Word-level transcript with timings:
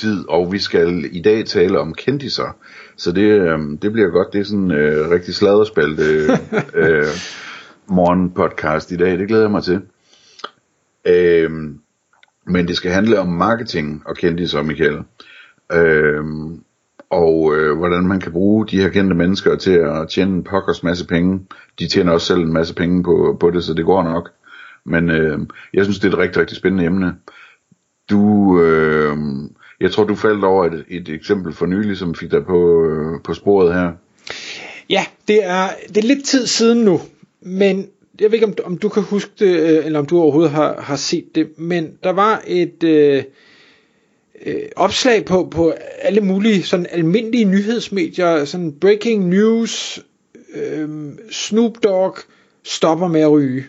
tid, 0.00 0.24
og 0.28 0.52
vi 0.52 0.58
skal 0.58 1.08
i 1.12 1.20
dag 1.20 1.46
tale 1.46 1.78
om 1.80 1.94
kendiser. 1.94 2.56
Så 2.96 3.12
det, 3.12 3.40
øh, 3.40 3.58
det 3.82 3.92
bliver 3.92 4.08
godt. 4.08 4.32
Det 4.32 4.40
er 4.40 4.44
sådan 4.44 4.70
øh, 4.70 5.10
rigtig 5.10 5.34
sladderspalt 5.34 6.00
øh, 6.10 6.30
øh, 6.74 7.06
morgen 7.86 8.30
podcast 8.30 8.92
i 8.92 8.96
dag. 8.96 9.18
Det 9.18 9.28
glæder 9.28 9.42
jeg 9.42 9.50
mig 9.50 9.62
til. 9.62 9.80
Øh, 11.04 11.50
men 12.46 12.68
det 12.68 12.76
skal 12.76 12.90
handle 12.90 13.20
om 13.20 13.28
marketing 13.28 14.02
og 14.06 14.16
kendiser, 14.16 14.62
Michael. 14.62 14.98
Øh, 15.72 16.24
og 17.10 17.56
øh, 17.56 17.78
hvordan 17.78 18.06
man 18.06 18.20
kan 18.20 18.32
bruge 18.32 18.66
de 18.66 18.80
her 18.80 18.88
kendte 18.88 19.16
mennesker 19.16 19.56
til 19.56 19.72
at 19.72 20.08
tjene 20.08 20.34
en 20.34 20.44
pokkers 20.44 20.82
masse 20.82 21.06
penge. 21.06 21.46
De 21.78 21.88
tjener 21.88 22.12
også 22.12 22.26
selv 22.26 22.40
en 22.40 22.52
masse 22.52 22.74
penge 22.74 23.02
på, 23.02 23.36
på 23.40 23.50
det, 23.50 23.64
så 23.64 23.74
det 23.74 23.84
går 23.84 24.02
nok. 24.02 24.30
Men 24.84 25.10
øh, 25.10 25.38
jeg 25.74 25.84
synes, 25.84 25.98
det 25.98 26.08
er 26.08 26.12
et 26.12 26.18
rigtig, 26.18 26.40
rigtig 26.40 26.56
spændende 26.56 26.84
emne. 26.84 27.14
Du, 28.10 28.60
øh, 28.62 29.16
jeg 29.80 29.92
tror, 29.92 30.04
du 30.04 30.14
faldt 30.14 30.44
over 30.44 30.66
et, 30.66 30.84
et 30.88 31.08
eksempel 31.08 31.52
for 31.52 31.66
nylig, 31.66 31.96
som 31.96 32.14
fik 32.14 32.30
dig 32.30 32.44
på, 32.46 32.84
øh, 32.84 33.22
på 33.24 33.34
sporet 33.34 33.74
her. 33.74 33.92
Ja, 34.90 35.04
det 35.28 35.44
er, 35.44 35.68
det 35.88 35.96
er 35.96 36.08
lidt 36.08 36.24
tid 36.24 36.46
siden 36.46 36.78
nu, 36.84 37.00
men 37.40 37.86
jeg 38.20 38.30
ved 38.30 38.34
ikke, 38.34 38.46
om, 38.46 38.54
om 38.64 38.78
du 38.78 38.88
kan 38.88 39.02
huske 39.02 39.30
det, 39.38 39.60
øh, 39.60 39.86
eller 39.86 39.98
om 39.98 40.06
du 40.06 40.20
overhovedet 40.20 40.50
har, 40.50 40.80
har 40.80 40.96
set 40.96 41.34
det, 41.34 41.58
men 41.58 41.92
der 42.04 42.12
var 42.12 42.42
et 42.46 42.82
øh, 42.84 43.22
øh, 44.46 44.62
opslag 44.76 45.24
på, 45.24 45.48
på 45.50 45.74
alle 46.02 46.20
mulige 46.20 46.62
sådan 46.62 46.86
almindelige 46.90 47.44
nyhedsmedier, 47.44 48.44
sådan 48.44 48.72
breaking 48.80 49.28
news, 49.28 50.04
øh, 50.54 50.88
Snoop 51.30 51.72
Dogg 51.84 52.16
stopper 52.64 53.08
med 53.08 53.20
at 53.20 53.30
ryge. 53.30 53.64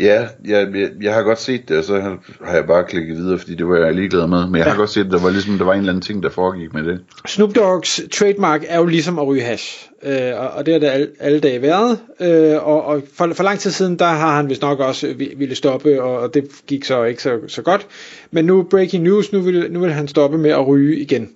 Ja, 0.00 0.28
jeg, 0.44 0.68
jeg, 0.74 0.90
jeg 1.02 1.14
har 1.14 1.22
godt 1.22 1.40
set 1.40 1.68
det, 1.68 1.78
og 1.78 1.84
så 1.84 2.00
har, 2.44 2.54
jeg 2.54 2.66
bare 2.66 2.84
klikket 2.84 3.16
videre, 3.16 3.38
fordi 3.38 3.54
det 3.54 3.68
var 3.68 3.76
jeg 3.76 3.94
ligeglad 3.94 4.26
med. 4.26 4.46
Men 4.46 4.56
jeg 4.56 4.64
ja. 4.64 4.70
har 4.70 4.78
godt 4.78 4.90
set, 4.90 5.04
at 5.04 5.10
der 5.10 5.22
var, 5.22 5.30
ligesom, 5.30 5.58
der 5.58 5.64
var 5.64 5.72
en 5.72 5.78
eller 5.78 5.92
anden 5.92 6.02
ting, 6.02 6.22
der 6.22 6.30
foregik 6.30 6.74
med 6.74 6.84
det. 6.84 7.00
Snoop 7.26 7.56
Dogg's 7.56 8.08
trademark 8.08 8.64
er 8.68 8.78
jo 8.78 8.86
ligesom 8.86 9.18
at 9.18 9.26
ryge 9.26 9.42
hash, 9.42 9.88
øh, 10.02 10.40
og, 10.40 10.50
og 10.50 10.66
det 10.66 10.74
har 10.74 10.78
det 10.78 10.86
alle, 10.86 11.08
alle 11.20 11.40
dage 11.40 11.62
været. 11.62 11.98
Øh, 12.20 12.66
og 12.66 12.84
og 12.84 13.02
for, 13.14 13.32
for 13.34 13.44
lang 13.44 13.58
tid 13.58 13.70
siden, 13.70 13.98
der 13.98 14.06
har 14.06 14.36
han 14.36 14.48
vist 14.48 14.62
nok 14.62 14.80
også 14.80 15.14
ville 15.36 15.54
stoppe, 15.54 16.02
og, 16.02 16.18
og 16.18 16.34
det 16.34 16.50
gik 16.66 16.84
så 16.84 17.04
ikke 17.04 17.22
så, 17.22 17.38
så 17.46 17.62
godt. 17.62 17.86
Men 18.30 18.44
nu 18.44 18.62
breaking 18.62 19.02
news, 19.02 19.32
nu 19.32 19.40
vil, 19.40 19.72
nu 19.72 19.80
vil 19.80 19.92
han 19.92 20.08
stoppe 20.08 20.38
med 20.38 20.50
at 20.50 20.66
ryge 20.66 20.96
igen. 20.96 21.30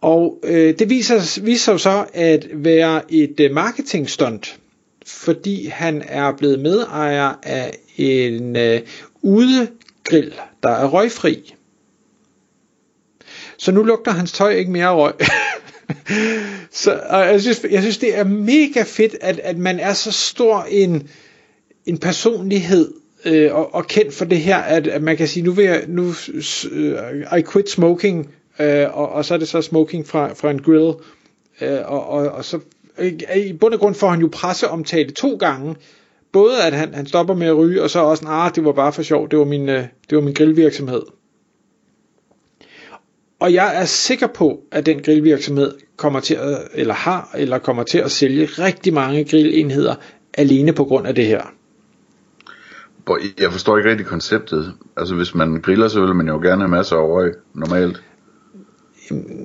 Og 0.00 0.38
øh, 0.44 0.74
det 0.78 0.90
viser, 0.90 1.40
viser 1.44 1.72
jo 1.72 1.78
så 1.78 2.04
at 2.14 2.46
være 2.52 3.00
et 3.12 3.40
øh, 3.40 3.54
marketing 3.54 4.10
stunt 4.10 4.58
fordi 5.08 5.66
han 5.66 6.02
er 6.06 6.32
blevet 6.32 6.60
medejer 6.60 7.34
af 7.42 7.78
en 7.96 8.56
øh, 8.56 8.80
udegrill, 9.22 10.34
der 10.62 10.68
er 10.68 10.86
røgfri. 10.86 11.54
Så 13.56 13.72
nu 13.72 13.82
lugter 13.82 14.10
hans 14.12 14.32
tøj 14.32 14.50
ikke 14.50 14.70
mere 14.70 14.94
røg. 14.94 15.12
så 16.70 17.00
og 17.08 17.20
jeg, 17.20 17.40
synes, 17.40 17.66
jeg 17.70 17.82
synes, 17.82 17.98
det 17.98 18.18
er 18.18 18.24
mega 18.24 18.82
fedt, 18.86 19.16
at, 19.20 19.38
at 19.38 19.58
man 19.58 19.80
er 19.80 19.92
så 19.92 20.12
stor 20.12 20.66
en, 20.70 21.08
en 21.86 21.98
personlighed, 21.98 22.94
øh, 23.24 23.54
og, 23.54 23.74
og 23.74 23.86
kendt 23.86 24.14
for 24.14 24.24
det 24.24 24.38
her, 24.40 24.56
at, 24.56 24.86
at 24.86 25.02
man 25.02 25.16
kan 25.16 25.28
sige, 25.28 25.44
nu 25.44 25.52
vil 25.52 25.64
jeg, 25.64 25.84
nu, 25.88 26.02
uh, 26.02 27.38
I 27.38 27.42
quit 27.52 27.70
smoking, 27.70 28.30
øh, 28.58 28.98
og, 28.98 29.08
og 29.08 29.24
så 29.24 29.34
er 29.34 29.38
det 29.38 29.48
så 29.48 29.62
smoking 29.62 30.06
fra, 30.06 30.32
fra 30.32 30.50
en 30.50 30.62
grill, 30.62 30.94
øh, 31.60 31.92
og, 31.92 32.08
og, 32.08 32.28
og 32.28 32.44
så 32.44 32.60
Øh, 32.98 33.12
i 33.36 33.52
bund 33.52 33.74
og 33.74 33.80
grund 33.80 33.94
får 33.94 34.08
han 34.08 34.20
jo 34.20 34.28
presseomtale 34.32 35.10
to 35.10 35.36
gange. 35.36 35.76
Både 36.32 36.62
at 36.62 36.72
han, 36.72 36.94
han 36.94 37.06
stopper 37.06 37.34
med 37.34 37.46
at 37.46 37.56
ryge, 37.56 37.82
og 37.82 37.90
så 37.90 38.00
også, 38.00 38.26
ah, 38.26 38.54
det 38.54 38.64
var 38.64 38.72
bare 38.72 38.92
for 38.92 39.02
sjov, 39.02 39.28
det 39.30 39.38
var 39.38 39.44
min, 39.44 39.68
øh, 39.68 39.84
det 40.10 40.16
var 40.16 40.20
min 40.20 40.34
grillvirksomhed. 40.34 41.02
Og 43.40 43.52
jeg 43.52 43.80
er 43.80 43.84
sikker 43.84 44.26
på, 44.26 44.60
at 44.72 44.86
den 44.86 45.02
grillvirksomhed 45.02 45.74
kommer 45.96 46.20
til 46.20 46.34
at, 46.34 46.58
eller 46.74 46.94
har, 46.94 47.30
eller 47.34 47.58
kommer 47.58 47.82
til 47.82 47.98
at 47.98 48.10
sælge 48.10 48.44
rigtig 48.44 48.94
mange 48.94 49.24
grillenheder 49.24 49.94
alene 50.34 50.72
på 50.72 50.84
grund 50.84 51.06
af 51.06 51.14
det 51.14 51.26
her. 51.26 51.42
Jeg 53.38 53.52
forstår 53.52 53.78
ikke 53.78 53.90
rigtig 53.90 54.06
konceptet. 54.06 54.74
Altså 54.96 55.14
hvis 55.14 55.34
man 55.34 55.60
griller, 55.60 55.88
så 55.88 56.00
vil 56.00 56.14
man 56.14 56.28
jo 56.28 56.38
gerne 56.38 56.62
have 56.62 56.70
masser 56.70 56.96
af 56.96 57.08
røg, 57.08 57.34
normalt 57.54 58.02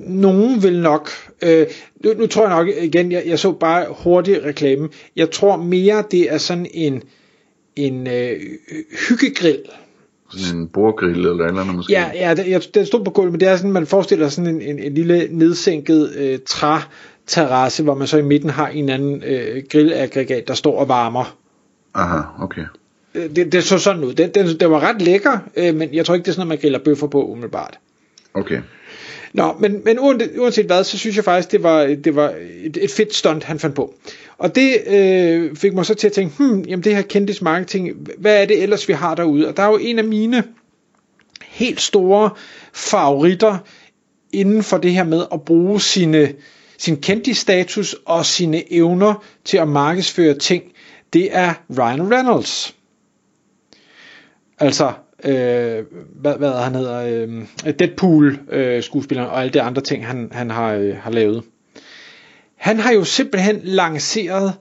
nogen 0.06 0.62
vil 0.62 0.80
nok, 0.80 1.10
øh, 1.42 1.66
nu, 2.04 2.12
nu 2.18 2.26
tror 2.26 2.48
jeg 2.48 2.56
nok 2.56 2.68
igen, 2.82 3.12
jeg, 3.12 3.22
jeg 3.26 3.38
så 3.38 3.52
bare 3.52 3.86
hurtig 3.90 4.44
reklame, 4.44 4.88
jeg 5.16 5.30
tror 5.30 5.56
mere 5.56 6.04
det 6.10 6.32
er 6.32 6.38
sådan 6.38 6.66
en, 6.74 7.02
en 7.76 8.06
øh, 8.06 8.40
hyggegrill. 9.08 9.62
Sådan 10.30 10.58
en 10.58 10.68
bordgrill 10.68 11.18
eller 11.18 11.46
eller 11.46 11.60
andet 11.60 11.76
måske? 11.76 11.92
Ja, 11.92 12.10
ja 12.14 12.34
det, 12.34 12.48
jeg, 12.48 12.62
det 12.74 12.86
stod 12.86 13.04
på 13.04 13.10
gulvet, 13.10 13.32
men 13.32 13.40
det 13.40 13.48
er 13.48 13.56
sådan, 13.56 13.72
man 13.72 13.86
forestiller 13.86 14.28
sådan 14.28 14.54
en, 14.54 14.62
en, 14.62 14.78
en 14.78 14.94
lille 14.94 15.28
nedsænket 15.30 16.12
øh, 16.16 16.38
træ 16.46 16.78
terrasse, 17.26 17.82
hvor 17.82 17.94
man 17.94 18.06
så 18.06 18.18
i 18.18 18.22
midten 18.22 18.50
har 18.50 18.68
en 18.68 18.88
anden 18.88 19.22
øh, 19.26 19.62
grillaggregat, 19.70 20.48
der 20.48 20.54
står 20.54 20.78
og 20.78 20.88
varmer. 20.88 21.36
Aha, 21.94 22.20
okay. 22.40 22.64
Øh, 23.14 23.36
det, 23.36 23.52
det 23.52 23.64
så 23.64 23.78
sådan 23.78 24.04
ud. 24.04 24.14
Det, 24.14 24.34
det, 24.34 24.60
det 24.60 24.70
var 24.70 24.80
ret 24.80 25.02
lækker, 25.02 25.38
øh, 25.56 25.74
men 25.74 25.94
jeg 25.94 26.06
tror 26.06 26.14
ikke, 26.14 26.24
det 26.24 26.30
er 26.30 26.34
sådan 26.34 26.46
noget, 26.46 26.58
man 26.58 26.62
griller 26.62 26.78
bøffer 26.78 27.06
på 27.06 27.26
umiddelbart. 27.26 27.78
Okay. 28.34 28.60
Nå, 29.34 29.56
men, 29.60 29.80
men 29.84 29.98
uanset 29.98 30.66
hvad, 30.66 30.84
så 30.84 30.98
synes 30.98 31.16
jeg 31.16 31.24
faktisk, 31.24 31.52
det 31.52 31.62
var, 31.62 31.86
det 31.86 32.16
var 32.16 32.34
et, 32.62 32.78
et 32.80 32.90
fedt 32.90 33.14
stunt, 33.14 33.44
han 33.44 33.58
fandt 33.58 33.76
på. 33.76 33.94
Og 34.38 34.54
det 34.54 34.86
øh, 34.86 35.56
fik 35.56 35.74
mig 35.74 35.86
så 35.86 35.94
til 35.94 36.06
at 36.06 36.12
tænke, 36.12 36.34
hmm, 36.38 36.62
jamen 36.62 36.84
det 36.84 36.96
her 36.96 37.02
kendtis 37.02 37.42
marketing, 37.42 38.08
hvad 38.18 38.42
er 38.42 38.46
det 38.46 38.62
ellers, 38.62 38.88
vi 38.88 38.92
har 38.92 39.14
derude? 39.14 39.48
Og 39.48 39.56
der 39.56 39.62
er 39.62 39.66
jo 39.68 39.76
en 39.76 39.98
af 39.98 40.04
mine 40.04 40.44
helt 41.42 41.80
store 41.80 42.30
favoritter 42.72 43.58
inden 44.32 44.62
for 44.62 44.78
det 44.78 44.92
her 44.92 45.04
med 45.04 45.24
at 45.32 45.42
bruge 45.42 45.80
sine, 45.80 46.34
sin 46.78 46.96
kendtis 46.96 47.38
status 47.38 47.96
og 48.04 48.26
sine 48.26 48.72
evner 48.72 49.24
til 49.44 49.56
at 49.56 49.68
markedsføre 49.68 50.34
ting. 50.34 50.62
Det 51.12 51.36
er 51.36 51.54
Ryan 51.78 52.12
Reynolds. 52.14 52.74
Altså, 54.58 54.92
øh, 55.24 55.84
hvad, 56.20 56.36
hvad 56.38 56.52
han 56.52 56.74
hedder, 56.74 57.26
øh, 57.66 57.72
Deadpool 57.78 58.38
øh, 58.50 58.82
skuespilleren 58.82 59.30
og 59.30 59.40
alle 59.40 59.52
de 59.52 59.62
andre 59.62 59.82
ting, 59.82 60.06
han, 60.06 60.28
han 60.32 60.50
har, 60.50 60.74
øh, 60.74 60.96
har 60.96 61.10
lavet. 61.10 61.42
Han 62.56 62.78
har 62.78 62.92
jo 62.92 63.04
simpelthen 63.04 63.60
lanceret 63.62 64.54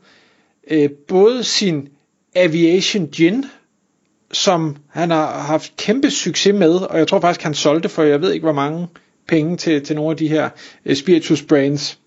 øh, 0.72 0.90
både 1.08 1.44
sin 1.44 1.90
Aviation 2.36 3.08
Gin, 3.08 3.46
som 4.32 4.76
han 4.90 5.12
har 5.12 5.42
haft 5.42 5.78
kæmpe 5.78 6.12
succes 6.12 6.54
med, 6.54 6.74
og 6.76 6.98
jeg 6.98 7.08
tror 7.08 7.20
faktisk, 7.20 7.44
han 7.44 7.54
solgte 7.54 7.90
for, 7.90 8.04
jeg 8.04 8.22
ved 8.22 8.32
ikke 8.32 8.44
hvor 8.44 8.54
mange 8.54 8.88
penge 9.28 9.58
til, 9.58 9.86
til 9.86 9.96
nogle 9.96 10.12
af 10.12 10.18
de 10.18 10.28
her 10.28 10.50
øh, 10.86 10.96
spiritus 10.96 11.42
brands. 11.42 12.00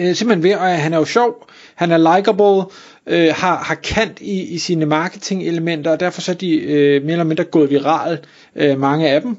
Øh, 0.00 0.14
simpelthen 0.14 0.42
ved, 0.42 0.50
at 0.50 0.80
han 0.80 0.92
er 0.92 0.98
jo 0.98 1.04
sjov, 1.04 1.48
han 1.76 1.90
er 1.92 2.16
likable, 2.16 2.64
øh, 3.06 3.34
har, 3.34 3.56
har 3.56 3.74
kant 3.74 4.20
i, 4.20 4.42
i 4.42 4.58
sine 4.58 4.86
marketing-elementer, 4.86 5.90
og 5.90 6.00
derfor 6.00 6.20
så 6.20 6.32
er 6.32 6.36
de 6.36 6.56
øh, 6.60 7.02
mere 7.02 7.12
eller 7.12 7.24
mindre 7.24 7.44
gået 7.44 7.70
viral, 7.70 8.18
øh, 8.56 8.80
mange 8.80 9.08
af 9.08 9.20
dem, 9.22 9.36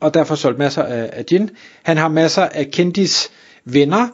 og 0.00 0.14
derfor 0.14 0.34
solgt 0.34 0.58
masser 0.58 0.82
af, 0.82 1.10
af 1.12 1.26
gin. 1.26 1.50
Han 1.82 1.96
har 1.96 2.08
masser 2.08 2.42
af 2.42 2.70
kendis 2.70 3.30
venner, 3.64 4.08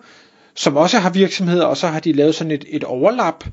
som 0.55 0.77
også 0.77 0.99
har 0.99 1.11
virksomheder, 1.11 1.65
og 1.65 1.77
så 1.77 1.87
har 1.87 2.01
de 2.01 2.13
lavet 2.13 2.35
sådan 2.35 2.51
et, 2.51 2.65
et 2.69 2.85
overlap 2.85 3.45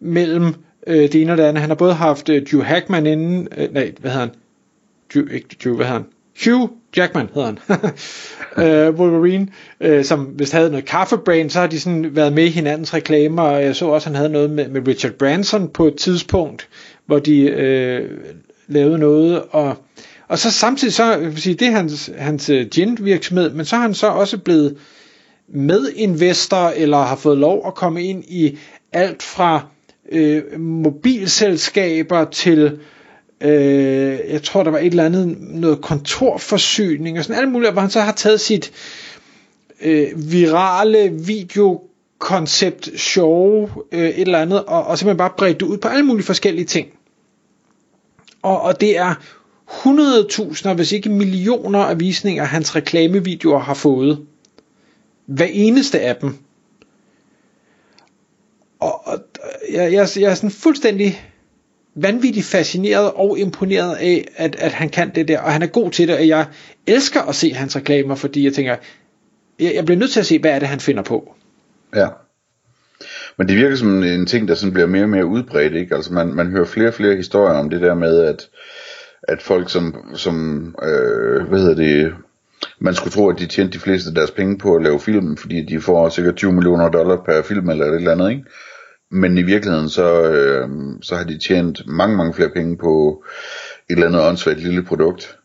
mellem 0.00 0.54
øh, 0.86 1.12
det 1.12 1.14
ene 1.22 1.32
og 1.32 1.38
det 1.38 1.44
andet. 1.44 1.60
Han 1.60 1.70
har 1.70 1.74
både 1.74 1.94
haft 1.94 2.28
øh, 2.28 2.46
Drew 2.52 2.62
Hackman 2.62 3.06
inden, 3.06 3.48
øh, 3.56 3.74
nej, 3.74 3.92
hvad 4.00 4.10
hedder 4.10 4.26
han? 4.26 4.34
Drew, 5.14 5.34
ikke 5.34 5.56
Drew, 5.64 5.76
hvad 5.76 5.86
hedder 5.86 6.00
han? 6.00 6.08
Hugh 6.44 6.70
Jackman 6.96 7.28
hedder 7.34 7.46
han, 7.46 8.88
uh, 8.92 8.94
Wolverine, 9.00 9.48
uh, 9.88 10.04
som 10.04 10.24
hvis 10.24 10.50
havde 10.50 10.70
noget 10.70 10.84
kaffebrand, 10.84 11.50
så 11.50 11.60
har 11.60 11.66
de 11.66 11.80
sådan 11.80 12.16
været 12.16 12.32
med 12.32 12.44
i 12.44 12.48
hinandens 12.50 12.94
reklamer, 12.94 13.42
og 13.42 13.62
jeg 13.62 13.76
så 13.76 13.86
også, 13.86 14.08
at 14.08 14.12
han 14.12 14.16
havde 14.16 14.32
noget 14.32 14.50
med, 14.50 14.68
med 14.68 14.88
Richard 14.88 15.12
Branson 15.12 15.68
på 15.68 15.86
et 15.86 15.96
tidspunkt, 15.96 16.68
hvor 17.06 17.18
de 17.18 17.44
uh, 17.50 18.34
lavede 18.74 18.98
noget, 18.98 19.42
og, 19.50 19.76
og 20.28 20.38
så 20.38 20.50
samtidig 20.50 20.94
så, 20.94 21.04
jeg 21.04 21.20
vil 21.20 21.42
sige, 21.42 21.54
det 21.54 21.66
er 21.66 21.72
hans, 21.72 22.10
hans 22.18 22.50
gin 22.70 22.98
virksomhed, 23.00 23.50
men 23.50 23.64
så 23.66 23.76
har 23.76 23.82
han 23.82 23.94
så 23.94 24.06
også 24.06 24.38
blevet 24.38 24.76
medinvestor, 25.48 26.68
eller 26.68 26.98
har 26.98 27.16
fået 27.16 27.38
lov 27.38 27.66
at 27.66 27.74
komme 27.74 28.04
ind 28.04 28.24
i 28.24 28.58
alt 28.92 29.22
fra 29.22 29.66
uh, 30.12 30.60
mobilselskaber 30.60 32.24
til 32.24 32.78
Øh, 33.40 34.18
jeg 34.28 34.42
tror, 34.42 34.62
der 34.62 34.70
var 34.70 34.78
et 34.78 34.86
eller 34.86 35.04
andet, 35.04 35.36
noget 35.40 35.80
kontorforsyning 35.80 37.18
og 37.18 37.24
sådan 37.24 37.42
alt 37.42 37.52
muligt, 37.52 37.72
hvor 37.72 37.80
han 37.80 37.90
så 37.90 38.00
har 38.00 38.12
taget 38.12 38.40
sit 38.40 38.72
øh, 39.82 40.32
virale 40.32 41.12
video 41.12 41.82
koncept 42.18 43.00
show, 43.00 43.68
øh, 43.92 44.08
et 44.08 44.20
eller 44.20 44.38
andet, 44.38 44.64
og, 44.64 44.84
og 44.84 44.98
simpelthen 44.98 45.18
bare 45.18 45.32
bredt 45.36 45.60
det 45.60 45.66
ud 45.66 45.78
på 45.78 45.88
alle 45.88 46.04
mulige 46.04 46.26
forskellige 46.26 46.64
ting. 46.64 46.88
Og, 48.42 48.60
og 48.60 48.80
det 48.80 48.98
er 48.98 49.14
100.000, 49.68 50.72
hvis 50.72 50.92
ikke 50.92 51.08
millioner 51.08 51.78
af 51.78 52.00
visninger, 52.00 52.44
hans 52.44 52.76
reklamevideoer 52.76 53.58
har 53.58 53.74
fået. 53.74 54.26
Hver 55.26 55.48
eneste 55.50 56.00
af 56.00 56.16
dem. 56.16 56.36
Og, 58.80 59.06
og 59.06 59.18
jeg, 59.72 59.92
jeg, 59.92 60.08
jeg 60.16 60.30
er 60.30 60.34
sådan 60.34 60.50
fuldstændig 60.50 61.27
vanvittigt 62.02 62.46
fascineret 62.46 63.12
og 63.12 63.38
imponeret 63.38 63.96
af, 63.96 64.28
at, 64.36 64.56
at 64.56 64.72
han 64.72 64.88
kan 64.88 65.10
det 65.14 65.28
der, 65.28 65.40
og 65.40 65.52
han 65.52 65.62
er 65.62 65.66
god 65.66 65.90
til 65.90 66.08
det, 66.08 66.16
og 66.16 66.28
jeg 66.28 66.46
elsker 66.86 67.22
at 67.22 67.34
se 67.34 67.54
hans 67.54 67.76
reklamer, 67.76 68.14
fordi 68.14 68.44
jeg 68.44 68.52
tænker, 68.52 68.76
jeg, 69.60 69.74
jeg 69.74 69.84
bliver 69.84 69.98
nødt 69.98 70.10
til 70.10 70.20
at 70.20 70.26
se, 70.26 70.38
hvad 70.38 70.50
er 70.50 70.58
det, 70.58 70.68
han 70.68 70.80
finder 70.80 71.02
på. 71.02 71.34
Ja. 71.96 72.06
Men 73.38 73.48
det 73.48 73.56
virker 73.56 73.76
som 73.76 74.02
en 74.02 74.26
ting, 74.26 74.48
der 74.48 74.54
sådan 74.54 74.72
bliver 74.72 74.86
mere 74.86 75.02
og 75.02 75.08
mere 75.08 75.26
udbredt, 75.26 75.74
ikke? 75.74 75.94
Altså 75.94 76.12
man, 76.12 76.34
man 76.34 76.46
hører 76.50 76.64
flere 76.64 76.88
og 76.88 76.94
flere 76.94 77.16
historier 77.16 77.54
om 77.54 77.70
det 77.70 77.80
der 77.80 77.94
med, 77.94 78.20
at, 78.20 78.48
at 79.22 79.42
folk 79.42 79.70
som, 79.70 79.94
som 80.14 80.66
øh, 80.82 81.48
hvad 81.48 81.60
hedder 81.60 81.74
det, 81.74 82.14
man 82.78 82.94
skulle 82.94 83.12
tro, 83.12 83.28
at 83.28 83.38
de 83.38 83.46
tjente 83.46 83.72
de 83.72 83.78
fleste 83.78 84.08
af 84.08 84.14
deres 84.14 84.30
penge 84.30 84.58
på 84.58 84.74
at 84.74 84.82
lave 84.82 85.00
film, 85.00 85.36
fordi 85.36 85.64
de 85.64 85.80
får 85.80 86.08
sikkert 86.08 86.36
20 86.36 86.52
millioner 86.52 86.88
dollar 86.88 87.16
per 87.16 87.42
film 87.42 87.70
eller 87.70 87.86
et 87.86 87.94
eller 87.94 88.12
andet, 88.12 88.30
ikke? 88.30 88.44
Men 89.10 89.38
i 89.38 89.42
virkeligheden, 89.42 89.88
så, 89.88 90.30
øh, 90.30 90.68
så 91.02 91.16
har 91.16 91.24
de 91.24 91.38
tjent 91.38 91.86
mange, 91.86 92.16
mange 92.16 92.34
flere 92.34 92.50
penge 92.50 92.76
på 92.76 93.24
et 93.90 93.94
eller 93.94 94.06
andet 94.06 94.22
åndssvagt 94.22 94.62
lille 94.62 94.82
produkt. 94.82 95.38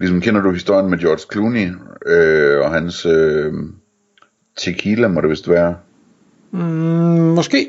Ligesom 0.00 0.20
kender 0.20 0.40
du 0.40 0.52
historien 0.52 0.90
med 0.90 0.98
George 0.98 1.32
Clooney 1.32 1.68
øh, 2.06 2.60
og 2.60 2.70
hans 2.70 3.06
øh, 3.06 3.52
tequila, 4.58 5.08
må 5.08 5.20
det 5.20 5.30
vist 5.30 5.48
være. 5.48 5.76
Mm, 6.50 6.58
måske. 7.34 7.66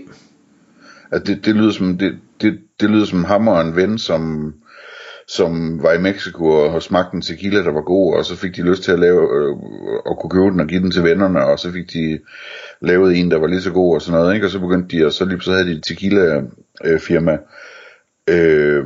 Altså 1.12 1.34
det, 1.34 1.46
det, 1.46 1.56
lyder 1.56 1.72
som, 1.72 1.98
det, 1.98 2.20
det, 2.42 2.60
det 2.80 2.90
lyder 2.90 3.06
som 3.06 3.24
ham 3.24 3.48
og 3.48 3.62
en 3.62 3.76
ven, 3.76 3.98
som, 3.98 4.54
som 5.32 5.84
var 5.84 5.94
i 5.94 6.02
Mexico 6.02 6.46
og 6.46 6.72
har 6.72 6.80
smagt 6.80 7.14
en 7.14 7.22
tequila, 7.22 7.64
der 7.64 7.72
var 7.72 7.82
god, 7.82 8.16
og 8.16 8.26
så 8.26 8.36
fik 8.36 8.56
de 8.56 8.62
lyst 8.62 8.84
til 8.84 8.92
at 8.92 9.00
lave, 9.00 9.22
øh, 9.22 9.52
og 10.06 10.20
kunne 10.20 10.30
købe 10.30 10.52
den 10.52 10.60
og 10.60 10.68
give 10.68 10.82
den 10.82 10.92
til 10.92 11.04
vennerne, 11.04 11.46
og 11.46 11.60
så 11.60 11.72
fik 11.72 11.94
de 11.94 12.20
lavet 12.82 13.20
en, 13.20 13.32
der 13.32 13.38
var 13.38 13.48
lige 13.48 13.62
så 13.62 13.72
god 13.72 13.96
og 13.96 14.02
sådan 14.02 14.20
noget, 14.20 14.34
ikke? 14.34 14.48
og 14.48 14.52
så 14.52 14.60
begyndte 14.60 14.98
de, 14.98 15.06
og 15.06 15.14
så 15.14 15.26
lige 15.26 15.42
så 15.42 15.52
havde 15.52 15.66
de 15.66 15.72
et 15.72 15.84
tequila 15.84 16.42
øh, 16.84 17.00
firma, 17.00 17.38
øh, 18.28 18.86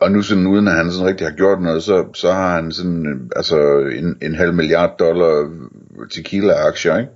og 0.00 0.10
nu 0.10 0.22
sådan, 0.22 0.46
uden 0.46 0.68
at 0.68 0.74
han 0.74 0.90
sådan 0.90 1.06
rigtig 1.06 1.26
har 1.26 1.36
gjort 1.36 1.62
noget, 1.62 1.82
så, 1.82 2.06
så 2.14 2.32
har 2.32 2.54
han 2.54 2.72
sådan, 2.72 3.06
øh, 3.06 3.20
altså 3.36 3.78
en, 3.78 4.16
en 4.22 4.34
halv 4.34 4.54
milliard 4.54 4.98
dollar 4.98 5.50
tequila-aktier, 6.10 6.98
ikke? 6.98 7.12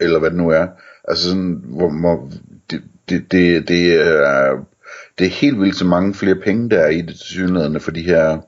Eller 0.00 0.18
hvad 0.18 0.30
det 0.30 0.38
nu 0.38 0.50
er. 0.50 0.66
Altså 1.08 1.28
sådan, 1.28 1.60
hvor, 1.64 2.00
hvor 2.00 2.30
det, 2.70 2.82
det, 3.08 3.32
det, 3.32 3.68
det 3.68 4.00
er, 4.08 4.66
det 5.18 5.26
er 5.26 5.30
helt 5.30 5.60
vildt 5.60 5.76
så 5.76 5.84
mange 5.84 6.14
flere 6.14 6.34
penge, 6.34 6.70
der 6.70 6.78
er 6.78 6.88
i 6.88 7.00
det 7.00 7.18
synligheden 7.18 7.80
for 7.80 7.90
de 7.90 8.02
her, 8.02 8.38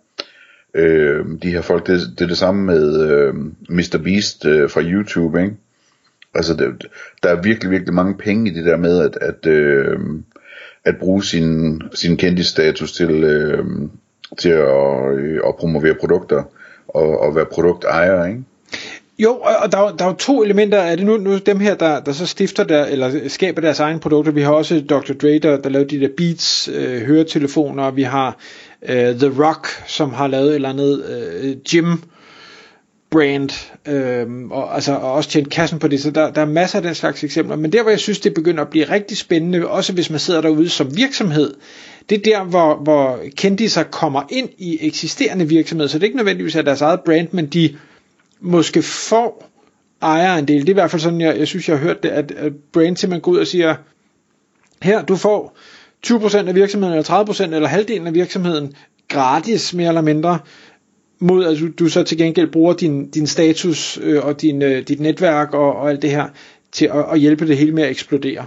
øh, 0.75 1.27
de 1.43 1.51
her 1.51 1.63
folk. 1.63 1.87
Det, 1.87 2.01
det 2.19 2.21
er 2.21 2.29
det 2.29 2.39
samme 2.39 2.65
med 2.65 3.11
øh, 3.11 3.35
Mr. 3.69 4.01
Beast 4.05 4.47
øh, 4.47 4.71
fra 4.71 4.83
YouTube, 4.83 5.41
ikke? 5.41 5.57
Altså, 6.35 6.55
det, 6.55 6.87
der 7.23 7.29
er 7.29 7.43
virkelig, 7.43 7.71
virkelig 7.71 7.95
mange 7.95 8.15
penge 8.15 8.51
i 8.51 8.55
det 8.55 8.65
der 8.65 8.77
med, 8.77 9.01
at, 9.01 9.19
at, 9.21 9.47
øh, 9.47 9.99
at 10.85 10.97
bruge 10.97 11.25
sin, 11.25 11.83
sin 11.95 12.17
kendisstatus 12.17 12.93
til, 12.93 13.11
øh, 13.11 13.65
til 14.39 14.49
at, 14.49 15.15
øh, 15.19 15.41
at 15.47 15.57
promovere 15.57 15.95
produkter 15.95 16.43
og, 16.89 17.21
og 17.21 17.37
være 17.37 17.47
produktejer, 17.53 18.25
ikke? 18.25 18.43
Jo, 19.19 19.39
og 19.63 19.73
der 19.73 19.79
er, 19.79 19.97
der 19.97 20.05
er 20.05 20.09
jo 20.09 20.15
to 20.15 20.43
elementer 20.43 20.79
af 20.83 20.97
det. 20.97 21.07
Nu, 21.07 21.17
nu 21.17 21.39
dem 21.39 21.61
her, 21.61 21.75
der, 21.75 22.01
der 22.01 22.13
så 22.13 22.27
stifter 22.27 22.65
der, 22.65 22.85
eller 22.85 23.29
skaber 23.29 23.61
deres 23.61 23.81
egne 23.81 24.01
produkter. 24.01 24.33
Vi 24.33 24.43
har 24.43 24.53
også 24.53 24.81
Dr. 24.81 25.13
Dre, 25.13 25.39
der, 25.39 25.57
der 25.57 25.69
lavede 25.69 25.91
de 25.91 26.01
der 26.01 26.09
Beats 26.17 26.69
øh, 26.75 27.03
høretelefoner. 27.03 27.91
Vi 27.91 28.03
har 28.03 28.37
øh, 28.89 29.15
The 29.15 29.45
Rock, 29.45 29.69
som 29.87 30.13
har 30.13 30.27
lavet 30.27 30.49
et 30.49 30.55
eller 30.55 30.69
andet 30.69 31.05
øh, 31.05 31.57
gym 31.71 31.97
brand, 33.11 33.51
øh, 33.89 34.27
og, 34.51 34.75
altså, 34.75 34.93
og 34.93 35.13
også 35.13 35.31
tjent 35.31 35.51
kassen 35.51 35.79
på 35.79 35.89
det, 35.89 36.01
så 36.01 36.11
der, 36.11 36.31
der 36.31 36.41
er 36.41 36.47
masser 36.47 36.79
af 36.79 36.83
den 36.83 36.95
slags 36.95 37.25
eksempler, 37.25 37.57
men 37.57 37.73
der 37.73 37.83
hvor 37.83 37.91
jeg 37.91 38.01
synes 38.01 38.21
det 38.21 38.35
begynder 38.35 38.63
at 38.63 38.69
blive 38.69 38.85
rigtig 38.85 39.17
spændende, 39.17 39.69
også 39.69 39.93
hvis 39.93 40.11
man 40.11 40.19
sidder 40.19 40.41
derude 40.41 40.69
som 40.69 40.97
virksomhed, 40.97 41.55
det 42.09 42.19
er 42.19 42.23
der 42.23 42.45
hvor, 42.45 42.77
hvor 42.83 43.21
kendiser 43.37 43.83
kommer 43.83 44.23
ind 44.31 44.49
i 44.59 44.79
eksisterende 44.81 45.49
virksomheder, 45.49 45.89
så 45.89 45.99
det 45.99 46.03
er 46.03 46.07
ikke 46.07 46.17
nødvendigvis 46.17 46.57
af 46.57 46.65
deres 46.65 46.81
eget 46.81 47.01
brand, 47.01 47.29
men 47.31 47.47
de 47.47 47.77
måske 48.41 48.83
får 48.83 49.51
ejerandel, 50.03 50.61
det 50.61 50.69
er 50.69 50.71
i 50.71 50.73
hvert 50.73 50.91
fald 50.91 51.03
sådan, 51.03 51.21
jeg, 51.21 51.39
jeg 51.39 51.47
synes 51.49 51.69
jeg 51.69 51.79
har 51.79 51.85
hørt 51.85 52.03
det, 52.03 52.09
at, 52.09 52.31
at 52.31 52.53
Brain 52.73 52.97
simpelthen 52.97 53.21
går 53.23 53.33
ud 53.33 53.39
og 53.39 53.47
siger, 53.47 53.75
her 54.83 55.05
du 55.05 55.17
får 55.17 55.57
20% 56.07 56.37
af 56.37 56.55
virksomheden, 56.55 56.99
eller 56.99 57.25
30% 57.25 57.55
eller 57.55 57.69
halvdelen 57.69 58.07
af 58.07 58.15
virksomheden, 58.15 58.75
gratis 59.09 59.75
mere 59.75 59.89
eller 59.89 60.01
mindre, 60.01 60.39
mod 61.19 61.45
at 61.45 61.59
du, 61.61 61.69
du 61.69 61.89
så 61.89 62.03
til 62.03 62.19
gengæld 62.19 62.51
bruger 62.51 62.73
din, 62.73 63.11
din 63.11 63.27
status 63.27 63.99
øh, 64.03 64.25
og 64.25 64.43
din, 64.43 64.63
øh, 64.63 64.89
dit 64.89 65.01
netværk 65.01 65.55
og, 65.55 65.77
og 65.77 65.91
alt 65.91 66.03
det 66.03 66.11
her 66.11 66.29
til 66.73 66.87
at, 66.87 67.05
at 67.13 67.21
hjælpe 67.21 67.47
det 67.47 67.57
hele 67.57 67.73
med 67.73 67.83
at 67.83 67.91
eksplodere. 67.91 68.47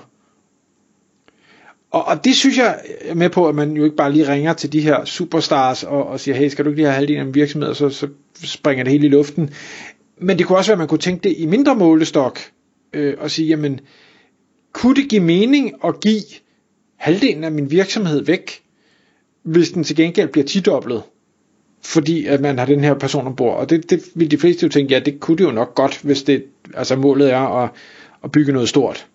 Og, 1.91 2.07
og 2.07 2.25
det 2.25 2.35
synes 2.35 2.57
jeg 2.57 2.79
er 3.01 3.15
med 3.15 3.29
på, 3.29 3.47
at 3.47 3.55
man 3.55 3.71
jo 3.71 3.83
ikke 3.83 3.95
bare 3.95 4.11
lige 4.11 4.27
ringer 4.27 4.53
til 4.53 4.73
de 4.73 4.81
her 4.81 5.05
superstars 5.05 5.83
og, 5.83 6.07
og 6.07 6.19
siger, 6.19 6.35
hey, 6.35 6.47
skal 6.47 6.65
du 6.65 6.69
ikke 6.69 6.77
lige 6.77 6.85
have 6.85 6.95
halvdelen 6.95 7.21
af 7.21 7.25
en 7.25 7.35
virksomhed, 7.35 7.69
og 7.69 7.75
så, 7.75 7.89
så 7.89 8.07
springer 8.43 8.83
det 8.83 8.93
hele 8.93 9.07
i 9.07 9.09
luften. 9.09 9.49
Men 10.17 10.38
det 10.38 10.45
kunne 10.45 10.57
også 10.57 10.71
være, 10.71 10.75
at 10.75 10.79
man 10.79 10.88
kunne 10.88 10.97
tænke 10.97 11.29
det 11.29 11.35
i 11.38 11.45
mindre 11.45 11.75
målestok, 11.75 12.39
øh, 12.93 13.15
og 13.19 13.31
sige, 13.31 13.47
jamen, 13.47 13.79
kunne 14.73 14.95
det 14.95 15.09
give 15.09 15.23
mening 15.23 15.73
at 15.83 15.99
give 15.99 16.21
halvdelen 16.95 17.43
af 17.43 17.51
min 17.51 17.71
virksomhed 17.71 18.25
væk, 18.25 18.61
hvis 19.44 19.71
den 19.71 19.83
til 19.83 19.95
gengæld 19.95 20.27
bliver 20.27 20.45
tidoblet? 20.45 21.03
fordi 21.83 22.25
at 22.25 22.41
man 22.41 22.59
har 22.59 22.65
den 22.65 22.83
her 22.83 22.94
person 22.94 23.27
ombord. 23.27 23.57
Og 23.57 23.69
det, 23.69 23.89
det 23.89 24.03
vil 24.15 24.31
de 24.31 24.37
fleste 24.37 24.63
jo 24.63 24.69
tænke, 24.69 24.94
ja, 24.94 24.99
det 24.99 25.19
kunne 25.19 25.37
det 25.37 25.44
jo 25.44 25.51
nok 25.51 25.75
godt, 25.75 26.01
hvis 26.01 26.23
det, 26.23 26.44
altså 26.73 26.95
målet 26.95 27.31
er 27.33 27.63
at, 27.63 27.69
at 28.23 28.31
bygge 28.31 28.53
noget 28.53 28.69
stort. 28.69 29.07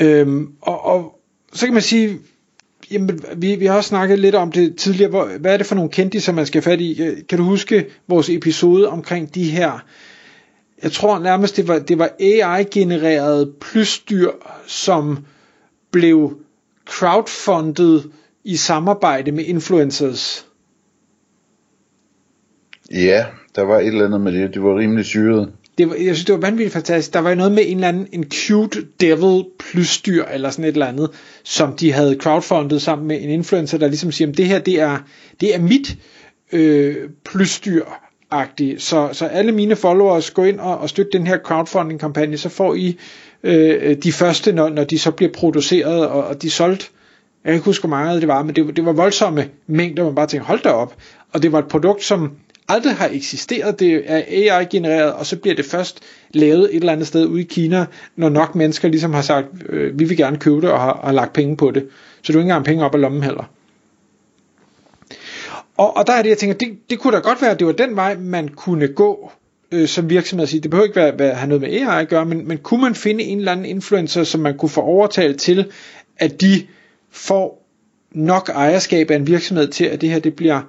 Øhm, 0.00 0.52
og, 0.60 0.84
og 0.84 1.20
så 1.52 1.66
kan 1.66 1.72
man 1.72 1.82
sige, 1.82 2.18
jamen, 2.90 3.20
vi, 3.36 3.56
vi 3.56 3.66
har 3.66 3.76
også 3.76 3.88
snakket 3.88 4.18
lidt 4.18 4.34
om 4.34 4.52
det 4.52 4.76
tidligere, 4.76 5.10
hvor, 5.10 5.28
hvad 5.40 5.52
er 5.52 5.56
det 5.56 5.66
for 5.66 5.74
nogle 5.74 5.90
kendte, 5.90 6.20
som 6.20 6.34
man 6.34 6.46
skal 6.46 6.62
fat 6.62 6.80
i? 6.80 7.02
Øh, 7.02 7.16
kan 7.28 7.38
du 7.38 7.44
huske 7.44 7.86
vores 8.08 8.30
episode 8.30 8.88
omkring 8.88 9.34
de 9.34 9.50
her, 9.50 9.84
jeg 10.82 10.92
tror 10.92 11.18
nærmest 11.18 11.56
det 11.56 11.68
var, 11.68 11.78
det 11.78 11.98
var 11.98 12.10
AI-genereret 12.20 13.54
plysdyr, 13.60 14.30
som 14.66 15.18
blev 15.90 16.38
crowdfundet 16.86 18.10
i 18.44 18.56
samarbejde 18.56 19.32
med 19.32 19.44
influencers. 19.44 20.46
Ja, 22.90 23.26
der 23.54 23.62
var 23.62 23.78
et 23.78 23.86
eller 23.86 24.04
andet 24.04 24.20
med 24.20 24.32
det. 24.32 24.54
Det 24.54 24.62
var 24.62 24.78
rimelig 24.78 25.04
syret. 25.04 25.52
Det 25.78 25.88
var, 25.88 25.94
jeg 25.94 26.14
synes, 26.14 26.24
det 26.24 26.32
var 26.34 26.40
vanvittigt 26.40 26.72
fantastisk. 26.72 27.14
Der 27.14 27.20
var 27.20 27.34
noget 27.34 27.52
med 27.52 27.62
en 27.66 27.76
eller 27.76 27.88
anden 27.88 28.06
en 28.12 28.24
cute 28.30 28.86
devil 29.00 29.44
plusdyr, 29.58 30.24
eller 30.24 30.50
sådan 30.50 30.64
et 30.64 30.72
eller 30.72 30.86
andet, 30.86 31.10
som 31.44 31.72
de 31.72 31.92
havde 31.92 32.16
crowdfundet 32.20 32.82
sammen 32.82 33.08
med 33.08 33.22
en 33.22 33.30
influencer, 33.30 33.78
der 33.78 33.88
ligesom 33.88 34.12
siger, 34.12 34.28
at 34.28 34.36
det 34.36 34.46
her, 34.46 34.58
det 34.58 34.80
er, 34.80 34.98
det 35.40 35.54
er 35.54 35.60
mit 35.60 35.96
øh, 36.52 36.96
plysdyr, 37.24 37.84
agtigt. 38.30 38.82
Så, 38.82 39.08
så 39.12 39.26
alle 39.26 39.52
mine 39.52 39.76
followers 39.76 40.30
går 40.30 40.44
ind 40.44 40.60
og, 40.60 40.78
og 40.78 40.88
støtter 40.88 41.18
den 41.18 41.26
her 41.26 41.38
crowdfunding 41.38 42.00
kampagne, 42.00 42.36
så 42.36 42.48
får 42.48 42.74
I 42.74 42.98
øh, 43.42 43.96
de 43.96 44.12
første, 44.12 44.52
når, 44.52 44.68
når 44.68 44.84
de 44.84 44.98
så 44.98 45.10
bliver 45.10 45.32
produceret, 45.32 46.06
og, 46.06 46.24
og 46.24 46.42
de 46.42 46.50
solgt 46.50 46.90
jeg 47.44 47.52
kan 47.52 47.58
ikke 47.58 47.64
huske, 47.64 47.82
hvor 47.82 47.96
meget 47.96 48.20
det 48.20 48.28
var, 48.28 48.42
men 48.42 48.56
det, 48.56 48.76
det 48.76 48.84
var 48.84 48.92
voldsomme 48.92 49.48
mængder, 49.66 50.04
man 50.04 50.14
bare 50.14 50.26
tænkte, 50.26 50.46
hold 50.46 50.62
da 50.62 50.70
op. 50.70 50.96
Og 51.32 51.42
det 51.42 51.52
var 51.52 51.58
et 51.58 51.68
produkt, 51.68 52.04
som 52.04 52.32
aldrig 52.68 52.94
har 52.94 53.08
eksisteret. 53.12 53.80
Det 53.80 54.02
er 54.06 54.16
AI-genereret, 54.16 55.12
og 55.12 55.26
så 55.26 55.36
bliver 55.36 55.56
det 55.56 55.64
først 55.64 56.00
lavet 56.30 56.64
et 56.70 56.76
eller 56.76 56.92
andet 56.92 57.06
sted 57.06 57.26
ude 57.26 57.40
i 57.40 57.44
Kina, 57.44 57.86
når 58.16 58.28
nok 58.28 58.54
mennesker 58.54 58.88
ligesom 58.88 59.14
har 59.14 59.22
sagt, 59.22 59.46
øh, 59.68 59.98
vi 59.98 60.04
vil 60.04 60.16
gerne 60.16 60.36
købe 60.36 60.60
det 60.60 60.70
og 60.70 60.80
har, 60.80 61.00
har 61.04 61.12
lagt 61.12 61.32
penge 61.32 61.56
på 61.56 61.70
det. 61.70 61.88
Så 62.22 62.32
du 62.32 62.38
ikke 62.38 62.48
engang 62.48 62.64
penge 62.64 62.84
op 62.84 62.94
af 62.94 63.00
lommen 63.00 63.22
heller. 63.22 63.44
Og, 65.76 65.96
og 65.96 66.06
der 66.06 66.12
er 66.12 66.22
det, 66.22 66.28
jeg 66.28 66.38
tænker, 66.38 66.54
det, 66.54 66.90
det 66.90 66.98
kunne 66.98 67.16
da 67.16 67.18
godt 67.18 67.42
være, 67.42 67.50
at 67.50 67.58
det 67.58 67.66
var 67.66 67.72
den 67.72 67.96
vej, 67.96 68.16
man 68.18 68.48
kunne 68.48 68.88
gå 68.88 69.32
øh, 69.72 69.88
som 69.88 70.10
virksomhed 70.10 70.46
sige, 70.46 70.60
det 70.60 70.70
behøver 70.70 70.86
ikke 70.86 70.96
være, 70.96 71.18
være, 71.18 71.34
have 71.34 71.48
noget 71.48 71.60
med 71.60 71.70
AI 71.70 72.02
at 72.02 72.08
gøre, 72.08 72.24
men, 72.24 72.48
men 72.48 72.58
kunne 72.58 72.80
man 72.80 72.94
finde 72.94 73.24
en 73.24 73.38
eller 73.38 73.52
anden 73.52 73.66
influencer, 73.66 74.24
som 74.24 74.40
man 74.40 74.58
kunne 74.58 74.68
få 74.68 74.80
overtalt 74.80 75.40
til, 75.40 75.72
at 76.16 76.40
de 76.40 76.66
får 77.10 77.66
nok 78.12 78.48
ejerskab 78.48 79.10
af 79.10 79.16
en 79.16 79.26
virksomhed 79.26 79.68
til, 79.68 79.84
at 79.84 80.00
det 80.00 80.08
her 80.08 80.18
det 80.18 80.36
bliver 80.36 80.60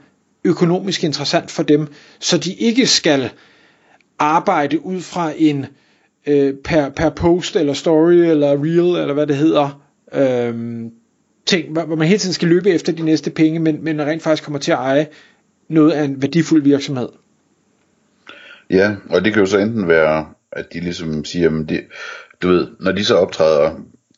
økonomisk 0.44 1.04
interessant 1.04 1.52
for 1.52 1.64
dem, 1.64 1.88
så 2.20 2.38
de 2.38 2.54
ikke 2.54 2.88
skal 2.88 3.30
arbejde 4.20 4.86
ud 4.86 5.02
fra 5.02 5.32
en 5.38 5.66
øh, 6.28 6.54
per, 6.64 6.90
per 6.90 7.10
post 7.10 7.56
eller 7.56 7.74
story 7.74 8.14
eller 8.14 8.52
reel 8.52 9.02
eller 9.02 9.14
hvad 9.14 9.28
det 9.28 9.36
hedder 9.36 9.82
øh, 10.14 10.86
ting, 11.46 11.72
hvor 11.72 11.96
man 11.96 12.08
hele 12.08 12.20
tiden 12.20 12.34
skal 12.34 12.48
løbe 12.48 12.70
efter 12.70 12.94
de 12.94 13.04
næste 13.04 13.32
penge, 13.32 13.60
men, 13.60 13.84
men 13.84 14.02
rent 14.02 14.24
faktisk 14.24 14.44
kommer 14.44 14.60
til 14.60 14.72
at 14.72 14.78
eje 14.78 15.08
noget 15.70 15.92
af 15.92 16.04
en 16.04 16.22
værdifuld 16.22 16.64
virksomhed. 16.64 17.10
Ja, 18.70 18.96
og 19.10 19.26
det 19.26 19.34
kan 19.34 19.40
jo 19.40 19.46
så 19.46 19.58
enten 19.58 19.88
være, 19.88 20.26
at 20.52 20.74
de 20.74 20.80
ligesom 20.80 21.26
siger, 21.26 21.50
men 21.50 21.70
det, 21.70 21.84
du 22.42 22.48
ved, 22.48 22.68
når 22.80 22.92
de 22.92 23.06
så 23.06 23.16
optræder 23.16 23.72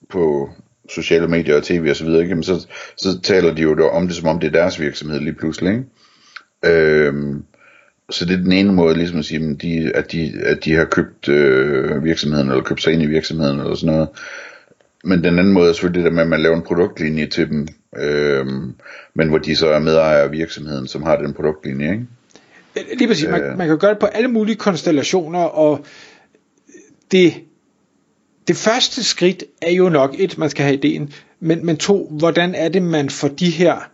på 0.09 0.49
sociale 0.89 1.27
medier 1.27 1.55
og 1.57 1.63
tv 1.63 1.87
og 1.89 1.95
så 1.95 2.05
videre, 2.05 2.23
ikke, 2.23 2.43
så, 2.43 2.67
så 2.97 3.21
taler 3.23 3.55
de 3.55 3.61
jo 3.61 3.89
om 3.89 4.07
det, 4.07 4.15
som 4.15 4.27
om 4.27 4.39
det 4.39 4.47
er 4.47 4.51
deres 4.51 4.79
virksomhed 4.79 5.19
lige 5.19 5.33
pludselig. 5.33 5.71
Ikke? 5.71 5.85
Øhm, 6.65 7.43
så 8.09 8.25
det 8.25 8.33
er 8.33 8.43
den 8.43 8.51
ene 8.51 8.73
måde, 8.73 8.95
ligesom 8.97 9.19
at 9.19 9.25
sige, 9.25 9.49
at 9.49 9.61
de, 9.61 9.91
at 9.95 10.11
de, 10.11 10.33
at 10.45 10.65
de 10.65 10.75
har 10.75 10.85
købt 10.85 11.29
øh, 11.29 12.03
virksomheden, 12.03 12.49
eller 12.49 12.63
købt 12.63 12.83
sig 12.83 12.93
ind 12.93 13.01
i 13.01 13.05
virksomheden, 13.05 13.59
eller 13.59 13.75
sådan 13.75 13.93
noget. 13.93 14.09
Men 15.03 15.23
den 15.23 15.39
anden 15.39 15.53
måde 15.53 15.69
er 15.69 15.73
selvfølgelig 15.73 16.03
det 16.03 16.11
der 16.11 16.15
med, 16.15 16.23
at 16.23 16.29
man 16.29 16.41
laver 16.41 16.55
en 16.55 16.61
produktlinje 16.61 17.25
til 17.25 17.49
dem, 17.49 17.67
øh, 17.97 18.45
men 19.13 19.29
hvor 19.29 19.37
de 19.37 19.55
så 19.55 19.67
er 19.67 19.79
medejer 19.79 20.23
af 20.23 20.31
virksomheden, 20.31 20.87
som 20.87 21.03
har 21.03 21.17
den 21.17 21.33
produktlinje, 21.33 21.91
ikke? 21.91 22.05
Lige 22.97 23.07
præcis, 23.07 23.29
man, 23.29 23.43
øh. 23.43 23.57
man 23.57 23.67
kan 23.67 23.77
gøre 23.77 23.91
det 23.91 23.99
på 23.99 24.05
alle 24.05 24.27
mulige 24.27 24.55
konstellationer, 24.55 25.39
og 25.39 25.85
det, 27.11 27.33
det 28.47 28.55
første 28.55 29.03
skridt 29.03 29.43
er 29.61 29.71
jo 29.71 29.89
nok 29.89 30.15
et, 30.17 30.37
man 30.37 30.49
skal 30.49 30.65
have 30.65 30.77
ideen, 30.77 31.13
men, 31.39 31.65
men 31.65 31.77
to, 31.77 32.07
hvordan 32.11 32.55
er 32.55 32.69
det, 32.69 32.81
man 32.81 33.09
får 33.09 33.27
de 33.27 33.49
her 33.49 33.91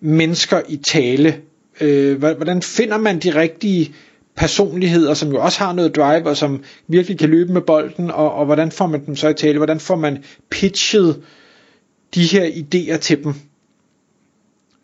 mennesker 0.00 0.60
i 0.68 0.76
tale? 0.76 1.40
Øh, 1.80 2.18
hvordan 2.18 2.62
finder 2.62 2.98
man 2.98 3.18
de 3.18 3.40
rigtige 3.40 3.94
personligheder, 4.36 5.14
som 5.14 5.32
jo 5.32 5.42
også 5.42 5.58
har 5.58 5.72
noget 5.72 5.96
drive, 5.96 6.28
og 6.28 6.36
som 6.36 6.62
virkelig 6.88 7.18
kan 7.18 7.30
løbe 7.30 7.52
med 7.52 7.60
bolden, 7.60 8.10
og, 8.10 8.34
og 8.34 8.46
hvordan 8.46 8.70
får 8.70 8.86
man 8.86 9.06
dem 9.06 9.16
så 9.16 9.28
i 9.28 9.34
tale? 9.34 9.58
Hvordan 9.58 9.80
får 9.80 9.96
man 9.96 10.24
pitchet 10.50 11.22
de 12.14 12.24
her 12.24 12.46
idéer 12.46 12.96
til 12.98 13.24
dem? 13.24 13.34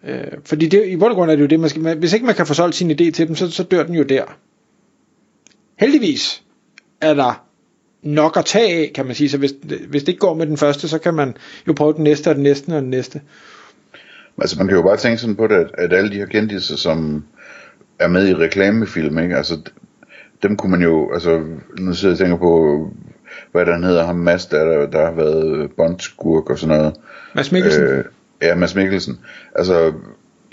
Øh, 0.04 0.32
fordi 0.44 0.66
det, 0.66 0.86
i 0.86 0.96
bund 0.96 1.10
og 1.10 1.16
grund 1.16 1.30
er 1.30 1.36
det 1.36 1.42
jo 1.42 1.48
det, 1.48 1.60
man 1.60 1.70
skal, 1.70 1.98
hvis 1.98 2.12
ikke 2.12 2.26
man 2.26 2.34
kan 2.34 2.46
få 2.46 2.54
solgt 2.54 2.76
sin 2.76 2.90
idé 2.90 3.10
til 3.10 3.28
dem, 3.28 3.36
så, 3.36 3.50
så 3.50 3.62
dør 3.62 3.82
den 3.82 3.94
jo 3.94 4.02
der. 4.02 4.24
Heldigvis 5.76 6.42
er 7.00 7.14
der 7.14 7.44
nok 8.02 8.36
at 8.36 8.44
tage 8.44 8.76
af, 8.76 8.92
kan 8.94 9.06
man 9.06 9.14
sige, 9.14 9.28
så 9.28 9.38
hvis, 9.38 9.54
hvis 9.88 10.02
det 10.02 10.08
ikke 10.08 10.18
går 10.18 10.34
med 10.34 10.46
den 10.46 10.56
første, 10.56 10.88
så 10.88 10.98
kan 10.98 11.14
man 11.14 11.36
jo 11.68 11.72
prøve 11.72 11.92
den 11.92 12.04
næste, 12.04 12.28
og 12.28 12.34
den 12.34 12.42
næste, 12.42 12.76
og 12.76 12.82
den 12.82 12.90
næste. 12.90 13.20
Altså 14.38 14.58
man 14.58 14.66
kan 14.66 14.76
jo 14.76 14.82
bare 14.82 14.96
tænke 14.96 15.18
sådan 15.18 15.36
på 15.36 15.46
det, 15.46 15.54
at, 15.54 15.70
at 15.78 15.92
alle 15.92 16.10
de 16.10 16.16
her 16.16 16.26
kendtiser, 16.26 16.76
som 16.76 17.24
er 17.98 18.08
med 18.08 18.28
i 18.28 18.34
reklamefilm, 18.34 19.18
ikke? 19.18 19.36
Altså, 19.36 19.58
dem 20.42 20.56
kunne 20.56 20.70
man 20.70 20.82
jo, 20.82 21.12
altså, 21.12 21.42
nu 21.78 21.92
sidder 21.92 22.14
jeg 22.14 22.14
og 22.14 22.18
tænker 22.18 22.36
på, 22.36 22.90
hvad 23.52 23.66
der 23.66 23.86
hedder 23.86 24.06
ham, 24.06 24.16
Mads, 24.16 24.46
der, 24.46 24.86
der, 24.86 25.04
har 25.04 25.12
været 25.12 25.70
bondskurk 25.76 26.50
og 26.50 26.58
sådan 26.58 26.76
noget. 26.76 26.94
Mads 27.34 27.52
Mikkelsen? 27.52 27.84
Øh, 27.84 28.04
ja, 28.42 28.54
Mads 28.54 28.74
Mikkelsen. 28.74 29.18
Altså, 29.54 29.92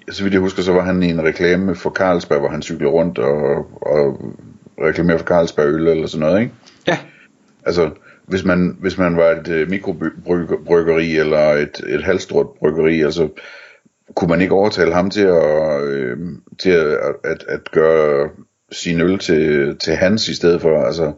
så 0.09 0.23
vidt 0.23 0.33
jeg 0.33 0.41
husker, 0.41 0.61
så 0.61 0.73
var 0.73 0.83
han 0.83 1.03
i 1.03 1.09
en 1.09 1.23
reklame 1.23 1.75
for 1.75 1.89
Carlsberg, 1.89 2.39
hvor 2.39 2.49
han 2.49 2.61
cyklede 2.61 2.91
rundt 2.91 3.19
og, 3.19 3.55
og 3.81 4.35
reklamerede 4.81 5.19
for 5.19 5.25
Carlsberg 5.25 5.65
øl 5.65 5.87
eller 5.87 6.07
sådan 6.07 6.27
noget, 6.27 6.41
ikke? 6.41 6.53
Ja. 6.87 6.97
Altså, 7.65 7.89
hvis 8.25 8.45
man, 8.45 8.77
hvis 8.79 8.97
man 8.97 9.17
var 9.17 9.29
et 9.29 9.47
øh, 9.47 9.69
mikrobryggeri 9.69 11.17
eller 11.17 11.51
et, 11.51 11.81
et 11.87 12.03
halvstort 12.03 12.47
bryggeri, 12.59 13.01
altså, 13.01 13.29
kunne 14.15 14.29
man 14.29 14.41
ikke 14.41 14.53
overtale 14.53 14.93
ham 14.93 15.09
til 15.09 15.21
at, 15.21 15.83
øh, 15.83 16.17
til 16.57 16.69
at, 16.69 17.15
at, 17.23 17.43
at 17.47 17.71
gøre 17.71 18.29
sin 18.71 19.01
øl 19.01 19.19
til, 19.19 19.77
til 19.77 19.95
hans 19.95 20.27
i 20.27 20.35
stedet 20.35 20.61
for, 20.61 20.83
altså, 20.83 21.13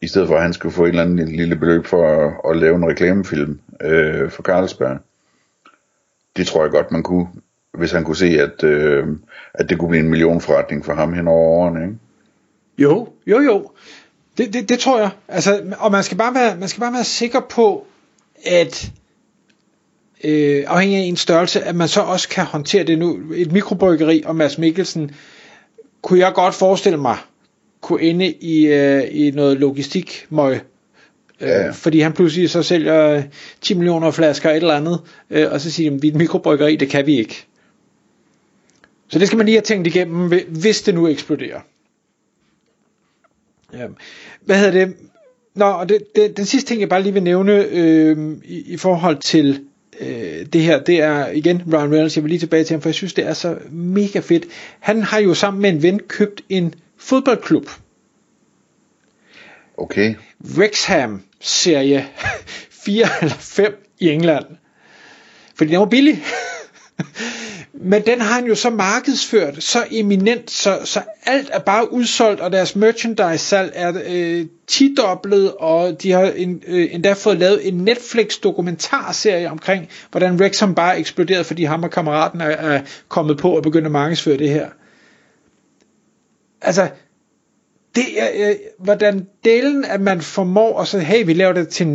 i 0.00 0.06
stedet 0.06 0.28
for 0.28 0.36
at 0.36 0.42
han 0.42 0.52
skulle 0.52 0.74
få 0.74 0.82
en 0.82 0.88
eller 0.88 1.02
anden 1.02 1.36
lille 1.36 1.56
beløb 1.56 1.86
for 1.86 2.08
at, 2.08 2.50
at 2.50 2.56
lave 2.56 2.76
en 2.76 2.88
reklamefilm 2.88 3.60
øh, 3.80 4.30
for 4.30 4.42
Carlsberg. 4.42 4.98
Det 6.36 6.46
tror 6.46 6.62
jeg 6.62 6.70
godt, 6.70 6.92
man 6.92 7.02
kunne, 7.02 7.26
hvis 7.72 7.92
han 7.92 8.04
kunne 8.04 8.16
se, 8.16 8.26
at, 8.26 8.64
øh, 8.64 9.06
at 9.54 9.70
det 9.70 9.78
kunne 9.78 9.88
blive 9.88 10.02
en 10.02 10.10
millionforretning 10.10 10.84
for 10.84 10.94
ham 10.94 11.12
hen 11.12 11.28
over 11.28 11.48
årene, 11.48 11.82
ikke? 11.82 11.98
Jo, 12.78 13.08
jo, 13.26 13.40
jo. 13.40 13.70
Det, 14.38 14.52
det, 14.52 14.68
det 14.68 14.78
tror 14.78 14.98
jeg. 14.98 15.10
Altså, 15.28 15.74
og 15.78 15.92
man 15.92 16.02
skal, 16.02 16.18
bare 16.18 16.34
være, 16.34 16.56
man 16.56 16.68
skal 16.68 16.80
bare 16.80 16.92
være 16.92 17.04
sikker 17.04 17.40
på, 17.40 17.86
at 18.46 18.90
øh, 20.24 20.64
afhængig 20.66 20.98
af 20.98 21.02
en 21.02 21.16
størrelse, 21.16 21.62
at 21.62 21.76
man 21.76 21.88
så 21.88 22.00
også 22.00 22.28
kan 22.28 22.44
håndtere 22.44 22.84
det 22.84 22.98
nu. 22.98 23.18
Et 23.34 23.52
mikrobryggeri 23.52 24.22
og 24.26 24.36
Mads 24.36 24.58
Mikkelsen, 24.58 25.10
kunne 26.02 26.18
jeg 26.18 26.32
godt 26.34 26.54
forestille 26.54 26.98
mig, 26.98 27.16
kunne 27.80 28.02
ende 28.02 28.32
i, 28.32 28.66
øh, 28.66 29.04
i 29.10 29.30
noget 29.30 29.58
logistikmøg. 29.58 30.60
Øh, 31.40 31.48
ja. 31.48 31.70
Fordi 31.70 32.00
han 32.00 32.12
pludselig 32.12 32.50
så 32.50 32.62
sælger 32.62 33.22
10 33.60 33.74
millioner 33.74 34.10
flasker 34.10 34.50
et 34.50 34.56
eller 34.56 34.74
andet, 34.74 35.00
øh, 35.30 35.52
og 35.52 35.60
så 35.60 35.70
siger 35.70 35.90
de, 35.90 36.00
vi 36.00 36.08
er 36.08 36.12
et 36.12 36.18
mikrobryggeri, 36.18 36.76
det 36.76 36.88
kan 36.88 37.06
vi 37.06 37.18
ikke. 37.18 37.46
Så 39.08 39.18
det 39.18 39.26
skal 39.26 39.36
man 39.36 39.46
lige 39.46 39.56
have 39.56 39.62
tænkt 39.62 39.86
igennem, 39.86 40.32
hvis 40.48 40.82
det 40.82 40.94
nu 40.94 41.08
eksploderer. 41.08 41.60
Ja. 43.72 43.86
Hvad 44.40 44.56
hedder 44.56 44.86
det? 44.86 44.96
Nå, 45.54 45.64
og 45.64 45.88
det, 45.88 45.98
det, 46.16 46.36
den 46.36 46.44
sidste 46.44 46.68
ting, 46.68 46.80
jeg 46.80 46.88
bare 46.88 47.02
lige 47.02 47.12
vil 47.12 47.22
nævne 47.22 47.52
øh, 47.52 48.36
i, 48.44 48.72
i 48.72 48.76
forhold 48.76 49.16
til 49.16 49.64
øh, 50.00 50.46
det 50.52 50.60
her, 50.60 50.80
det 50.80 51.00
er 51.00 51.26
igen 51.26 51.62
Ryan 51.72 51.92
Reynolds, 51.92 52.16
jeg 52.16 52.24
vil 52.24 52.30
lige 52.30 52.38
tilbage 52.38 52.64
til 52.64 52.74
ham, 52.74 52.80
for 52.80 52.88
jeg 52.88 52.94
synes, 52.94 53.14
det 53.14 53.26
er 53.26 53.34
så 53.34 53.58
mega 53.70 54.18
fedt. 54.18 54.44
Han 54.80 55.02
har 55.02 55.18
jo 55.18 55.34
sammen 55.34 55.62
med 55.62 55.70
en 55.70 55.82
ven 55.82 55.98
købt 55.98 56.42
en 56.48 56.74
fodboldklub. 56.98 57.70
Okay. 59.76 60.14
Wrexham 60.56 61.22
serie 61.40 62.06
4 62.84 63.06
eller 63.22 63.34
5 63.34 63.88
i 63.98 64.08
England. 64.08 64.44
Fordi 65.54 65.70
den 65.70 65.78
var 65.78 65.86
billig. 65.86 66.22
Men 67.76 68.02
den 68.06 68.20
har 68.20 68.34
han 68.34 68.46
jo 68.46 68.54
så 68.54 68.70
markedsført 68.70 69.62
så 69.62 69.84
eminent, 69.90 70.50
så, 70.50 70.78
så 70.84 71.02
alt 71.26 71.50
er 71.52 71.58
bare 71.58 71.92
udsolgt, 71.92 72.40
og 72.40 72.52
deres 72.52 72.76
merchandise-salg 72.76 73.72
er 73.74 73.92
øh, 74.06 74.46
tidoblet, 74.66 75.52
og 75.54 76.02
de 76.02 76.12
har 76.12 76.22
en, 76.22 76.62
øh, 76.66 76.88
endda 76.94 77.12
fået 77.12 77.38
lavet 77.38 77.68
en 77.68 77.74
Netflix-dokumentarserie 77.74 79.50
omkring, 79.50 79.88
hvordan 80.10 80.34
Wrexham 80.34 80.74
bare 80.74 80.98
eksploderede, 80.98 81.44
fordi 81.44 81.64
ham 81.64 81.82
og 81.82 81.90
kammeraten 81.90 82.40
er, 82.40 82.46
er 82.46 82.82
kommet 83.08 83.38
på 83.38 83.56
og 83.56 83.62
begyndt 83.62 83.86
at 83.86 83.92
markedsføre 83.92 84.38
det 84.38 84.50
her. 84.50 84.68
Altså, 86.62 86.88
det 87.94 88.04
er, 88.16 88.50
øh, 88.50 88.56
hvordan 88.78 89.26
delen, 89.44 89.84
at 89.84 90.00
man 90.00 90.20
formår 90.20 90.80
at 90.80 90.88
sige, 90.88 91.02
hey, 91.04 91.26
vi 91.26 91.32
laver 91.32 91.52
det 91.52 91.68
til 91.68 91.86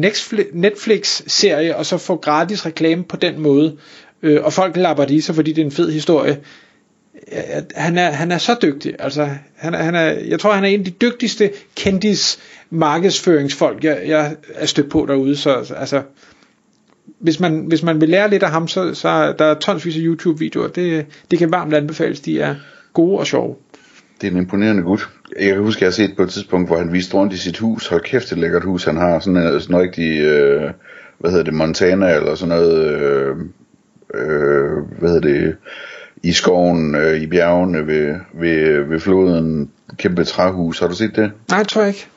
Netflix-serie, 0.54 1.76
og 1.76 1.86
så 1.86 1.98
få 1.98 2.16
gratis 2.16 2.66
reklame 2.66 3.04
på 3.04 3.18
den 3.18 3.42
måde 3.42 3.78
øh, 4.24 4.44
og 4.44 4.54
folk 4.54 4.78
lapper 4.78 5.06
det 5.06 5.14
i 5.14 5.22
sig, 5.22 5.36
fordi 5.36 5.54
det 5.54 5.62
er 5.62 5.66
en 5.66 5.72
fed 5.72 5.92
historie. 5.92 6.38
Han 7.76 7.98
er, 7.98 8.12
han 8.12 8.32
er 8.32 8.38
så 8.38 8.56
dygtig. 8.62 8.96
Altså, 9.00 9.30
han 9.56 9.74
er, 9.74 9.78
han 9.78 9.96
er, 9.96 10.10
jeg 10.10 10.40
tror, 10.40 10.54
han 10.54 10.64
er 10.64 10.68
en 10.68 10.80
af 10.80 10.86
de 10.86 10.92
dygtigste 10.92 11.52
kendis 11.76 12.40
markedsføringsfolk, 12.70 13.84
jeg, 13.84 14.02
jeg 14.06 14.36
er 14.54 14.66
stødt 14.66 14.90
på 14.90 15.06
derude. 15.08 15.36
Så 15.36 15.74
altså, 15.78 16.02
hvis 17.20 17.40
man, 17.40 17.66
hvis 17.68 17.84
man 17.84 18.02
vil 18.02 18.10
lære 18.10 18.30
lidt 18.30 18.44
af 18.44 18.52
ham, 18.52 18.68
så, 18.68 18.94
så 18.94 19.08
der 19.10 19.16
er 19.16 19.34
der 19.34 19.54
tonsvis 19.54 19.96
af 19.96 20.02
YouTube-videoer. 20.04 20.68
Det, 20.68 21.06
det 21.32 21.40
kan 21.40 21.52
varmt 21.52 21.74
anbefales. 21.74 22.20
De 22.20 22.42
er 22.42 22.56
gode 22.94 23.20
og 23.20 23.28
sjove. 23.28 23.56
Det 24.22 24.28
er 24.28 24.32
en 24.32 24.38
imponerende 24.38 24.84
gut. 24.84 25.10
Jeg 25.40 25.54
kan 25.54 25.64
huske, 25.64 25.78
at 25.78 25.82
jeg 25.82 25.88
har 25.88 25.92
set 26.08 26.16
på 26.18 26.24
et 26.24 26.30
tidspunkt, 26.30 26.70
hvor 26.70 26.78
han 26.78 26.94
viste 26.94 27.14
rundt 27.14 27.34
i 27.34 27.38
sit 27.38 27.58
hus. 27.58 27.88
Hold 27.88 28.02
kæft, 28.02 28.30
det 28.30 28.38
lækkert 28.38 28.64
hus 28.64 28.84
han 28.84 28.98
har. 28.98 29.20
Sådan 29.20 29.38
en, 29.38 29.62
sådan 29.62 29.76
en 29.76 29.82
rigtig, 29.82 30.20
øh, 30.20 30.72
hvad 31.20 31.32
hedder 31.32 31.46
det, 31.46 31.54
Montana 31.54 32.16
eller 32.16 32.36
sådan 32.36 32.56
noget... 32.56 33.02
Øh, 33.02 33.36
øh, 34.14 34.78
hvad 35.00 35.10
hedder 35.10 35.20
det, 35.20 35.56
i 36.24 36.32
skoven, 36.32 36.96
øh, 36.96 37.22
i 37.22 37.28
bjergene 37.28 37.88
ved, 37.88 38.16
ved, 38.34 38.84
ved 38.84 39.00
floden, 39.00 39.72
kæmpe 39.98 40.24
træhus. 40.24 40.80
Har 40.80 40.88
du 40.88 40.96
set 40.96 41.16
det? 41.16 41.32
Nej, 41.50 41.64
tror 41.64 41.82
jeg 41.82 41.90
ikke. 41.90 42.08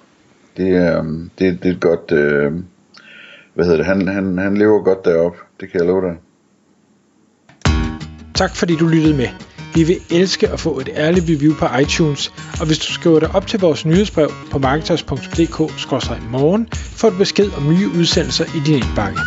Det 0.56 0.76
er, 0.76 1.02
det, 1.38 1.62
det 1.62 1.68
er 1.68 1.72
et 1.74 1.80
godt, 1.80 2.12
øh, 2.12 2.52
hvad 3.54 3.64
hedder 3.64 3.76
det, 3.76 3.86
han, 3.86 4.08
han, 4.08 4.38
han 4.38 4.56
lever 4.56 4.82
godt 4.82 5.04
deroppe, 5.04 5.38
det 5.60 5.70
kan 5.70 5.80
jeg 5.80 5.88
love 5.88 6.08
dig. 6.08 6.16
Tak 8.34 8.56
fordi 8.56 8.76
du 8.76 8.86
lyttede 8.86 9.16
med. 9.16 9.28
Vi 9.74 9.82
vil 9.82 9.96
elske 10.10 10.48
at 10.48 10.60
få 10.60 10.80
et 10.80 10.88
ærligt 10.96 11.24
review 11.28 11.54
på 11.54 11.66
iTunes, 11.82 12.32
og 12.60 12.66
hvis 12.66 12.78
du 12.78 12.92
skriver 12.92 13.20
dig 13.20 13.34
op 13.34 13.46
til 13.46 13.60
vores 13.60 13.86
nyhedsbrev 13.86 14.30
på 14.50 14.58
marketers.dk-morgen, 14.58 16.68
får 16.72 17.10
du 17.10 17.18
besked 17.18 17.50
om 17.56 17.68
nye 17.68 17.88
udsendelser 17.98 18.44
i 18.44 18.60
din 18.66 18.74
indbakke. 18.74 19.18